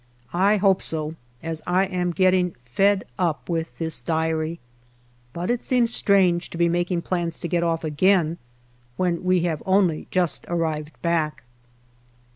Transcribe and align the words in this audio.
I 0.33 0.57
hope 0.57 0.81
so, 0.81 1.13
as 1.43 1.61
I 1.67 1.85
am 1.85 2.09
getting 2.09 2.55
fed 2.65 3.03
up 3.19 3.47
with 3.49 3.77
this 3.77 3.99
Diary. 3.99 4.59
But 5.31 5.51
it 5.51 5.61
seems 5.61 5.93
strange 5.93 6.49
to 6.49 6.57
be 6.57 6.67
making 6.67 7.03
plans 7.03 7.37
to 7.37 7.47
get 7.47 7.61
off 7.61 7.83
again, 7.83 8.39
when 8.97 9.23
we 9.23 9.41
have 9.41 9.61
only 9.63 10.07
just 10.09 10.43
arrived 10.47 10.99
back. 11.03 11.43